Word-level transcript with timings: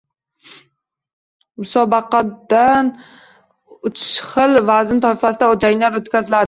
Musobaqadao´n 1.59 2.87
uchxil 3.91 4.61
vazn 4.73 5.05
toifasida 5.07 5.53
janglar 5.67 6.03
o‘tkaziladi 6.03 6.39